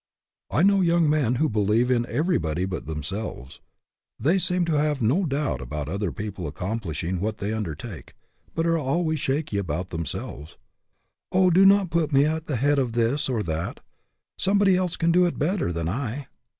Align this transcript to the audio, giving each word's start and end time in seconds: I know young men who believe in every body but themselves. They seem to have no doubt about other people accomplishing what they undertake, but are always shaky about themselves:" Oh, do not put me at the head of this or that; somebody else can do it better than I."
I 0.49 0.63
know 0.63 0.81
young 0.81 1.07
men 1.07 1.35
who 1.35 1.47
believe 1.47 1.91
in 1.91 2.07
every 2.07 2.39
body 2.39 2.65
but 2.65 2.87
themselves. 2.87 3.61
They 4.19 4.39
seem 4.39 4.65
to 4.65 4.73
have 4.81 4.99
no 4.99 5.25
doubt 5.25 5.61
about 5.61 5.87
other 5.87 6.11
people 6.11 6.47
accomplishing 6.47 7.19
what 7.19 7.37
they 7.37 7.53
undertake, 7.53 8.15
but 8.55 8.65
are 8.65 8.79
always 8.79 9.19
shaky 9.19 9.59
about 9.59 9.91
themselves:" 9.91 10.57
Oh, 11.31 11.51
do 11.51 11.67
not 11.67 11.91
put 11.91 12.11
me 12.11 12.25
at 12.25 12.47
the 12.47 12.55
head 12.55 12.79
of 12.79 12.93
this 12.93 13.29
or 13.29 13.43
that; 13.43 13.79
somebody 14.39 14.75
else 14.75 14.95
can 14.95 15.11
do 15.11 15.27
it 15.27 15.37
better 15.37 15.71
than 15.71 15.87
I." 15.87 16.25